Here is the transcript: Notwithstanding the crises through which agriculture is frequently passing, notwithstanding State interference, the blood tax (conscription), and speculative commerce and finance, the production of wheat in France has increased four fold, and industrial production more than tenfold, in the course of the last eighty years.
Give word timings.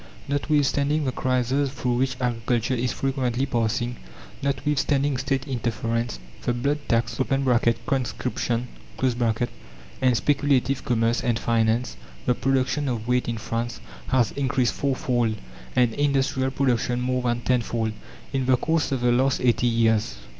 Notwithstanding 0.27 1.05
the 1.05 1.11
crises 1.11 1.69
through 1.69 1.97
which 1.97 2.17
agriculture 2.19 2.73
is 2.73 2.91
frequently 2.91 3.45
passing, 3.45 3.97
notwithstanding 4.41 5.15
State 5.19 5.47
interference, 5.47 6.17
the 6.41 6.55
blood 6.55 6.79
tax 6.87 7.19
(conscription), 7.85 8.67
and 10.01 10.17
speculative 10.17 10.83
commerce 10.83 11.21
and 11.23 11.37
finance, 11.37 11.97
the 12.25 12.33
production 12.33 12.87
of 12.89 13.07
wheat 13.07 13.27
in 13.29 13.37
France 13.37 13.79
has 14.07 14.31
increased 14.31 14.73
four 14.73 14.95
fold, 14.95 15.35
and 15.75 15.93
industrial 15.93 16.49
production 16.49 16.99
more 16.99 17.21
than 17.21 17.41
tenfold, 17.41 17.91
in 18.33 18.47
the 18.47 18.57
course 18.57 18.91
of 18.91 19.01
the 19.01 19.11
last 19.11 19.39
eighty 19.41 19.67
years. 19.67 20.15